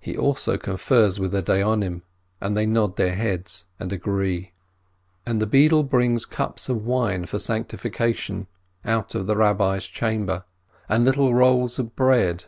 He 0.00 0.16
also 0.16 0.56
confers 0.56 1.20
with 1.20 1.32
the 1.32 1.42
Dayonim, 1.42 2.00
and 2.40 2.56
they 2.56 2.64
nod 2.64 2.96
their 2.96 3.14
heads 3.14 3.66
and 3.78 3.92
agree. 3.92 4.52
And 5.26 5.42
the 5.42 5.46
beadle 5.46 5.82
brings 5.82 6.24
cups 6.24 6.70
of 6.70 6.86
wine 6.86 7.26
for 7.26 7.38
Sanctification, 7.38 8.46
out 8.82 9.14
of 9.14 9.26
the 9.26 9.36
Rabbi's 9.36 9.84
chamber, 9.84 10.46
and 10.88 11.04
little 11.04 11.34
rolls 11.34 11.78
of 11.78 11.94
bread. 11.94 12.46